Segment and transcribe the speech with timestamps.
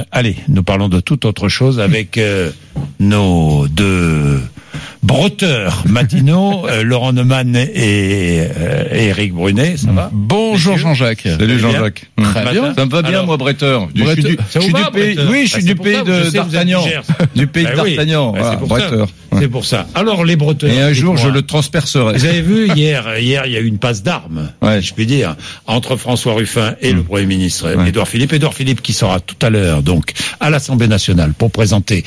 [0.00, 2.50] Euh, allez, nous parlons de toute autre chose avec euh,
[2.98, 4.40] nos deux
[5.02, 7.66] brotteurs matinaux, euh, Laurent Neumann et,
[8.56, 9.76] euh, Eric Brunet.
[9.76, 10.10] Ça va?
[10.12, 11.22] Bonjour Jean-Jacques.
[11.38, 12.10] Salut Jean-Jacques.
[12.22, 12.74] Très bien.
[12.74, 13.88] Ça me va bien, Alors, moi, bretteur.
[13.94, 15.30] Je suis du, Ça je vous suis va, du pays, Bretteur?
[15.30, 16.82] oui, je Bah, suis du pays de d'Artagnan.
[17.34, 18.32] du pays Bah d'Artagnan.
[18.32, 19.08] bah, bretteur.
[19.40, 19.86] C'est pour ça.
[19.94, 20.70] Alors les brotteurs.
[20.70, 22.18] Et un jour, je le transpercerai.
[22.18, 24.80] Vous avez vu hier, hier il y a eu une passe d'armes, Ouais.
[24.80, 25.36] si je puis dire,
[25.66, 27.88] entre François Ruffin et le Premier ministre Ouais.
[27.88, 28.32] Édouard Philippe.
[28.32, 32.04] Édouard Philippe qui sera tout à l'heure donc à l'Assemblée nationale pour présenter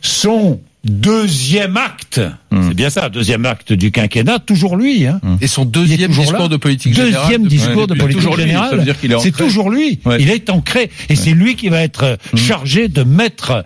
[0.00, 2.20] son deuxième acte.
[2.50, 5.06] C'est bien ça, deuxième acte du quinquennat, toujours lui.
[5.06, 5.20] Hein.
[5.40, 6.48] Et son Il est deuxième discours là.
[6.48, 7.22] de politique générale.
[7.22, 8.84] Deuxième discours de politique toujours générale.
[9.00, 9.30] C'est ancré.
[9.32, 10.00] toujours lui.
[10.04, 10.16] Ouais.
[10.20, 10.90] Il est ancré.
[11.08, 13.64] Et c'est lui qui va être chargé de mettre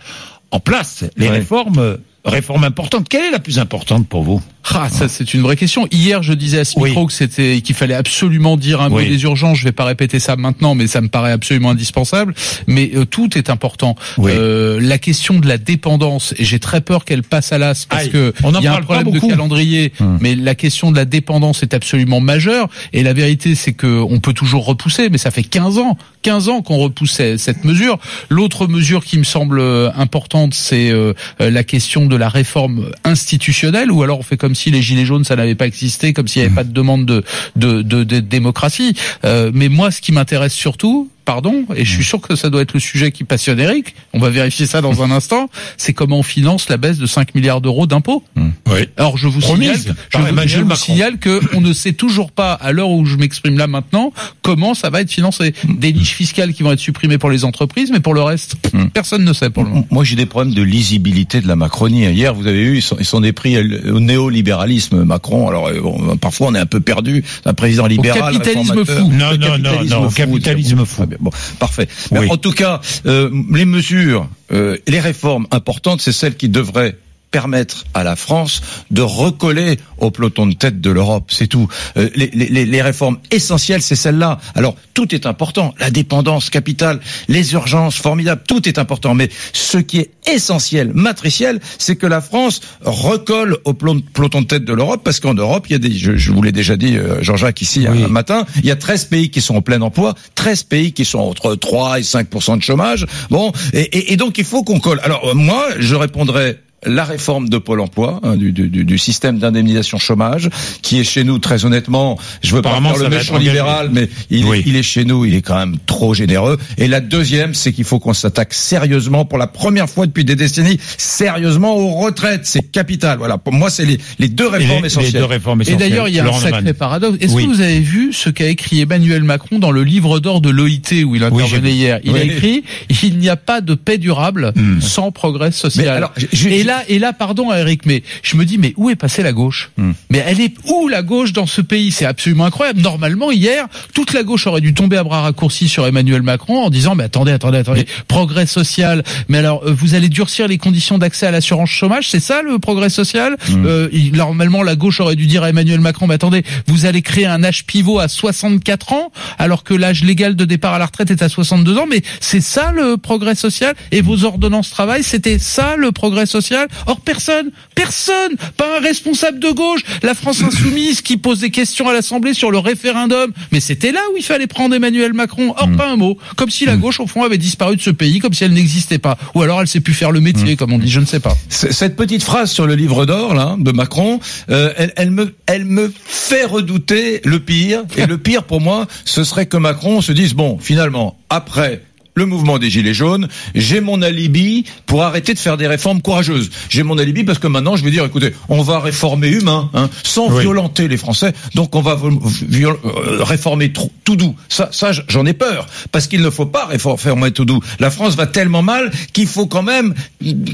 [0.50, 1.32] en place les Ouais.
[1.38, 3.08] réformes, réformes importantes.
[3.08, 4.42] Quelle est la plus importante pour vous?
[4.74, 5.86] Ah, ça c'est une vraie question.
[5.90, 6.90] Hier, je disais à ce Oui.
[6.90, 9.08] micro que c'était qu'il fallait absolument dire un mot Oui.
[9.08, 9.58] des urgences.
[9.58, 12.34] Je vais pas répéter ça maintenant, mais ça me paraît absolument indispensable.
[12.66, 13.94] Mais euh, tout est important.
[14.18, 14.32] Oui.
[14.34, 18.04] Euh, la question de la dépendance, et j'ai très peur qu'elle passe à l'as parce
[18.04, 19.92] Aïe, que on y a un problème de calendrier.
[20.20, 22.68] Mais la question de la dépendance est absolument majeure.
[22.92, 26.48] Et la vérité, c'est que on peut toujours repousser, mais ça fait 15 ans, 15
[26.48, 27.98] ans qu'on repoussait cette mesure.
[28.30, 32.90] L'autre mesure qui me semble euh, importante, c'est euh, euh, la question de la réforme
[33.04, 36.26] institutionnelle, ou alors on fait comme si les gilets jaunes ça n'avait pas existé, comme
[36.26, 37.22] s'il n'y avait pas de demande de
[37.54, 38.94] de, de, de démocratie.
[39.24, 42.62] Euh, mais moi, ce qui m'intéresse surtout, pardon, et je suis sûr que ça doit
[42.62, 46.20] être le sujet qui passionne Eric, on va vérifier ça dans un instant, c'est comment
[46.20, 48.24] on finance la baisse de 5 milliards d'euros d'impôts.
[48.36, 48.88] Oui.
[48.96, 52.32] Alors je vous Promise signale, je vous, je vous signale que on ne sait toujours
[52.32, 55.54] pas à l'heure où je m'exprime là maintenant comment ça va être financé.
[55.68, 58.56] Des niches fiscales qui vont être supprimées pour les entreprises, mais pour le reste,
[58.94, 59.86] personne ne sait pour le moment.
[59.90, 62.06] Moi, j'ai des problèmes de lisibilité de la Macronie.
[62.06, 65.48] Hier, vous avez vu, ils sont, ils sont des prix au néolibéralisme, Macron.
[65.48, 67.24] Alors, euh, bon, parfois, on est un peu perdu.
[67.44, 68.34] Un président libéral.
[68.34, 69.04] capitalisme réformateur.
[69.04, 69.12] fou.
[69.12, 71.02] Non, non, non, capitalisme non, fou, capitalisme fou.
[71.18, 71.30] Bien.
[71.30, 71.88] Bon, parfait.
[72.12, 72.30] Mais.
[72.30, 76.96] En tout cas, euh, les mesures, euh, les réformes importantes, c'est celles qui devraient
[77.40, 81.68] permettre à la France de recoller au peloton de tête de l'Europe, c'est tout.
[81.98, 84.38] Euh, les, les- les réformes essentielles, c'est celle-là.
[84.54, 85.74] Alors, tout est important.
[85.78, 89.12] La dépendance capitale, les urgences, formidables, tout est important.
[89.14, 94.64] Mais ce qui est essentiel, matriciel, c'est que la France recolle au peloton de tête
[94.64, 96.96] de l'Europe, parce qu'en Europe, il y a des, je, je vous l'ai déjà dit,
[96.96, 98.02] euh, Jean-Jacques, ici, Oui.
[98.04, 101.04] un matin, il y a 13 pays qui sont en plein emploi, 13 pays qui
[101.04, 103.04] sont entre 3 et 5 de chômage.
[103.28, 105.00] Bon, et, et- et donc il faut qu'on colle.
[105.04, 109.38] Alors moi, je répondrai la réforme de Pôle Emploi, hein, du, du- du- du système
[109.38, 110.48] d'indemnisation chômage,
[110.82, 114.44] qui est chez nous très honnêtement, je veux pas faire le méchant libéral, mais il,
[114.44, 114.62] Oui.
[114.66, 116.58] il est chez nous, il est quand même trop généreux.
[116.78, 120.36] Et la deuxième, c'est qu'il faut qu'on s'attaque sérieusement, pour la première fois depuis des
[120.36, 122.42] décennies, sérieusement aux retraites.
[122.46, 123.18] C'est capital.
[123.18, 125.12] Voilà, pour moi, c'est les, les deux réformes les, essentielles.
[125.14, 126.74] les deux réformes Et d'ailleurs, il y a un sacré Neumann.
[126.74, 127.18] paradoxe.
[127.20, 127.44] Est-ce Oui.
[127.46, 131.04] que vous avez vu ce qu'a écrit Emmanuel Macron dans le livre d'or de l'OIT
[131.04, 131.76] où il Oui, intervenait vu.
[131.76, 132.00] hier?
[132.04, 132.20] Il a Oui.
[132.30, 132.64] écrit
[133.02, 136.08] il n'y a pas de paix durable sans progrès social.
[136.46, 139.32] Et là, et là, pardon, Eric, mais je me dis, mais où est passée la
[139.32, 139.70] gauche?
[140.10, 141.90] Mais elle est où la gauche dans ce pays?
[141.92, 142.80] C'est absolument incroyable.
[142.80, 146.70] Normalement, hier, toute la gauche aurait dû tomber à bras raccourcis sur Emmanuel Macron en
[146.70, 149.02] disant, mais attendez, attendez, attendez, progrès social.
[149.28, 152.58] Mais alors, euh, vous allez durcir les conditions d'accès à l'assurance chômage, c'est ça le
[152.58, 153.36] progrès social?
[153.50, 157.02] Euh, il- Normalement, la gauche aurait dû dire à Emmanuel Macron, mais attendez, vous allez
[157.02, 160.86] créer un âge pivot à 64 ans, alors que l'âge légal de départ à la
[160.86, 161.86] retraite est à 62 ans.
[161.88, 163.74] Mais c'est ça le progrès social?
[163.92, 166.55] Et vos ordonnances travail, c'était ça le progrès social?
[166.86, 171.88] Or, personne, personne, pas un responsable de gauche, la France insoumise qui pose des questions
[171.88, 173.32] à l'Assemblée sur le référendum.
[173.52, 175.54] Mais c'était là où il fallait prendre Emmanuel Macron.
[175.56, 176.18] Or, pas un mot.
[176.36, 178.98] Comme si la gauche, au fond, avait disparu de ce pays, comme si elle n'existait
[178.98, 179.18] pas.
[179.34, 181.36] Ou alors elle sait plus faire le métier, comme on dit, je ne sais pas.
[181.48, 185.64] Cette petite phrase sur le livre d'or là de Macron, euh, elle, elle me, elle
[185.64, 187.82] me fait redouter le pire.
[187.96, 191.82] Et le pire pour moi, ce serait que Macron se dise bon, finalement, après
[192.16, 196.48] le mouvement des Gilets jaunes, j'ai mon alibi pour arrêter de faire des réformes courageuses.
[196.70, 199.90] J'ai mon alibi parce que maintenant, je vais dire, écoutez, on va réformer humain, hein,
[200.02, 200.40] sans Oui.
[200.40, 201.34] violenter les Français.
[201.54, 204.34] Donc, on va euh, réformer tout doux.
[204.48, 207.60] Ça, ça, j'en ai peur parce qu'il ne faut pas réformer tout doux.
[207.80, 209.92] La France va tellement mal qu'il faut quand même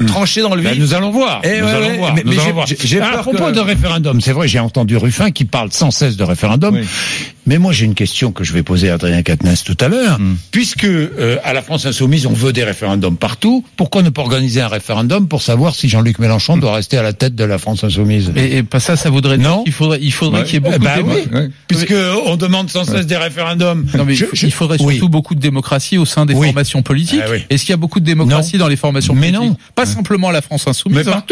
[0.09, 0.81] trancher dans le Ben, vif.
[0.81, 1.43] nous allons voir.
[1.45, 2.15] Eh nous ouais, allons ouais, voir.
[2.17, 2.67] mais- nous allons j'ai- voir.
[2.67, 5.93] j'ai à peur propos que- de référendum, c'est vrai, j'ai entendu Ruffin qui parle sans
[5.93, 6.75] cesse de référendum.
[6.75, 6.87] Oui.
[7.45, 10.21] Mais moi, j'ai une question que je vais poser à Adrien Quatennens tout à l'heure.
[10.21, 10.37] Hmm.
[10.53, 14.61] Puisque euh, à la France insoumise, on veut des référendums partout, pourquoi ne pas organiser
[14.61, 17.83] un référendum pour savoir si Jean-Luc Mélenchon doit rester à la tête de la France
[17.83, 18.33] insoumise?
[18.37, 19.65] Et, et pas ça, ça voudrait dire Non.
[19.65, 20.45] qu'il faudrait, il faudrait Ouais.
[20.47, 21.51] qu'il y ait beaucoup ben de oui, Ouais.
[21.67, 21.95] puisque
[22.27, 23.87] on demande sans cesse des référendums.
[23.95, 24.95] Non mais Je- il faudrait oui.
[24.95, 27.21] surtout beaucoup de démocratie au sein des formations politiques.
[27.25, 27.39] Ah oui.
[27.51, 29.57] Est-ce qu'il y a beaucoup de démocratie dans les formations Mais politiques non.
[29.75, 31.07] Pas simplement à la France insoumise.
[31.07, 31.25] Mais hein.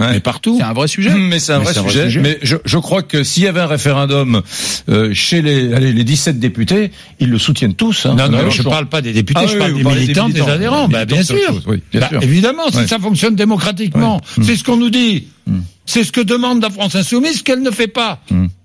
[0.00, 0.12] Ouais.
[0.12, 0.56] mais partout.
[0.58, 1.10] C'est un vrai sujet.
[1.14, 2.08] Mais c'est un, vrai sujet.
[2.20, 4.42] Mais je, je crois que s'il y avait un référendum
[4.88, 8.06] euh, chez les, allez, les 17 députés, ils le soutiennent tous.
[8.06, 8.14] Hein.
[8.16, 8.72] Non, non, je genre.
[8.72, 10.52] parle pas des députés, Ah je oui, parle des des militants, des, militants.
[10.52, 10.88] adhérents.
[10.88, 11.52] Bah, bien c'est autre sûr.
[11.54, 12.22] chose, oui, bien Bah, sûr.
[12.22, 12.86] Évidemment, si Ouais.
[12.86, 15.24] ça fonctionne démocratiquement, c'est ce qu'on nous dit.
[15.86, 18.20] C'est ce que demande la France insoumise qu'elle ne fait pas.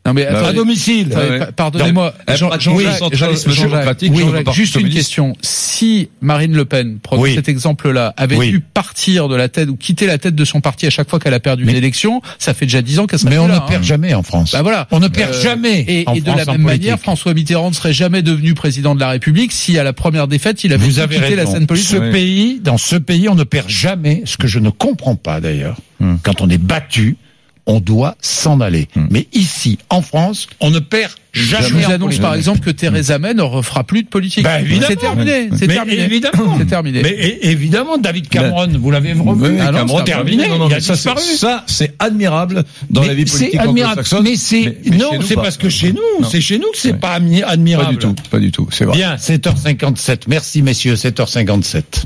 [0.05, 1.07] Non mais Bah À domicile.
[1.15, 1.39] ouais.
[1.39, 4.43] pa- pardonnez-moi, Donc, Jean- elle Jean- pratique le Jacques- centralisme Jean- démocratique, Jean- Jean- Jacques,
[4.45, 5.35] Parti juste une question.
[5.41, 7.33] Si Marine Le Pen, prenons Oui.
[7.33, 8.51] cet exemple-là, avait Oui.
[8.51, 11.19] dû partir de la tête ou quitter la tête de son parti à chaque fois
[11.19, 13.47] qu'elle a perdu Mais- une élection, ça fait déjà dix ans qu'elle serait Mais on
[13.47, 13.85] là, ne perd hein.
[13.85, 14.51] jamais en France.
[14.51, 14.87] Bah voilà.
[14.91, 15.85] On ne perd Euh, jamais.
[15.87, 18.93] Et, en et de France la même manière, François Mitterrand ne serait jamais devenu président
[18.93, 21.89] de la République si à la première défaite il avait Vous quitter la scène politique.
[21.89, 24.21] Ce pays, dans ce pays, on ne perd jamais.
[24.25, 26.15] Ce que je ne comprends pas d'ailleurs, Hmm.
[26.21, 27.17] quand on est battu,
[27.67, 28.87] on doit s'en aller.
[29.09, 31.67] Mais ici, en France, on ne perd jamais.
[31.67, 32.21] Je vous annonce politique.
[32.21, 34.43] par exemple que Theresa May ne refera plus de politique.
[34.43, 34.85] Bah, évidemment.
[34.87, 35.99] c'est terminé, c'est Mais terminé.
[36.03, 36.55] évidemment.
[36.59, 37.01] C'est terminé.
[37.01, 39.21] Mais évidemment, David Cameron, vous l'avez revu.
[39.53, 40.47] Oui, Ah non, Cameron, c'est terminé.
[40.47, 41.35] Non, non, il a mais ça, c'est- disparu.
[41.37, 43.91] Ça, c'est admirable dans Mais la vie c'est politique admirable.
[43.99, 44.23] anglo-saxonne.
[44.23, 45.41] Mais c'est mais non, chez nous, c'est pas.
[45.41, 46.97] parce que chez nous, c'est chez nous que c'est Ouais.
[46.99, 47.85] pas admi- admirable.
[47.85, 48.95] Pas du tout, pas du tout, c'est vrai.
[48.97, 50.27] Bien, 7h57.
[50.27, 52.03] Merci messieurs, 7h57.